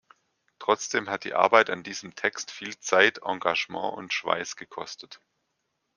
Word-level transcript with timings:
Trotzdem 0.57 1.11
hat 1.11 1.25
die 1.25 1.35
Arbeit 1.35 1.69
an 1.69 1.83
diesem 1.83 2.15
Text 2.15 2.49
viel 2.49 2.75
Zeit, 2.79 3.19
Engagement 3.23 3.95
und 3.95 4.13
Schweiß 4.13 4.55
gekostet. 4.55 5.21